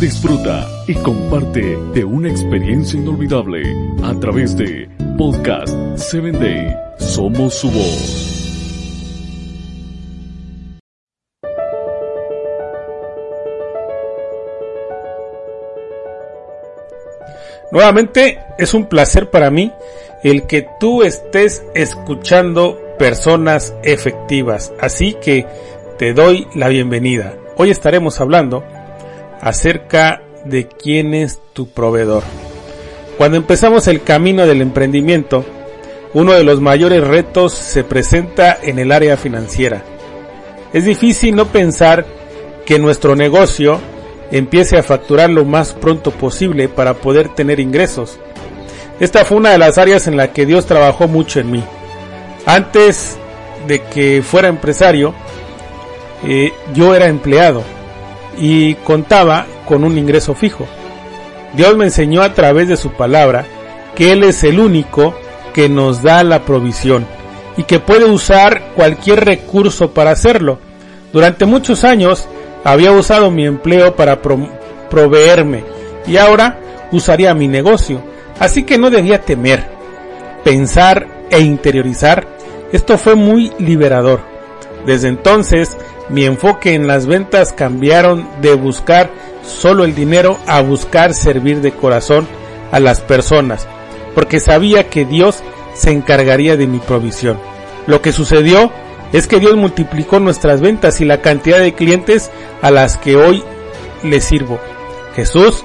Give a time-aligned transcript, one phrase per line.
[0.00, 3.62] Disfruta y comparte de una experiencia inolvidable
[4.02, 6.76] a través de Podcast 7 Day.
[6.98, 8.34] Somos su voz.
[17.72, 19.72] Nuevamente es un placer para mí
[20.22, 24.72] el que tú estés escuchando personas efectivas.
[24.80, 25.46] Así que
[25.98, 27.34] te doy la bienvenida.
[27.56, 28.64] Hoy estaremos hablando
[29.44, 32.22] acerca de quién es tu proveedor.
[33.18, 35.44] Cuando empezamos el camino del emprendimiento,
[36.14, 39.82] uno de los mayores retos se presenta en el área financiera.
[40.72, 42.06] Es difícil no pensar
[42.64, 43.80] que nuestro negocio
[44.30, 48.18] empiece a facturar lo más pronto posible para poder tener ingresos.
[48.98, 51.62] Esta fue una de las áreas en la que Dios trabajó mucho en mí.
[52.46, 53.18] Antes
[53.66, 55.14] de que fuera empresario,
[56.26, 57.73] eh, yo era empleado
[58.38, 60.66] y contaba con un ingreso fijo.
[61.54, 63.44] Dios me enseñó a través de su palabra
[63.94, 65.14] que Él es el único
[65.52, 67.06] que nos da la provisión
[67.56, 70.58] y que puede usar cualquier recurso para hacerlo.
[71.12, 72.26] Durante muchos años
[72.64, 75.64] había usado mi empleo para proveerme
[76.06, 76.58] y ahora
[76.90, 78.02] usaría mi negocio,
[78.40, 79.64] así que no debía temer.
[80.42, 82.26] Pensar e interiorizar,
[82.72, 84.20] esto fue muy liberador.
[84.84, 85.76] Desde entonces,
[86.08, 89.10] mi enfoque en las ventas cambiaron de buscar
[89.46, 92.26] solo el dinero a buscar servir de corazón
[92.72, 93.66] a las personas,
[94.14, 95.42] porque sabía que Dios
[95.74, 97.38] se encargaría de mi provisión.
[97.86, 98.70] Lo que sucedió
[99.12, 102.30] es que Dios multiplicó nuestras ventas y la cantidad de clientes
[102.62, 103.42] a las que hoy
[104.02, 104.58] le sirvo.
[105.14, 105.64] Jesús